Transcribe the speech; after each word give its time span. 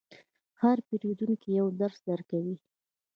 هر 0.61 0.77
پیرودونکی 0.87 1.49
یو 1.59 1.67
درس 1.79 1.99
درکوي. 2.09 2.55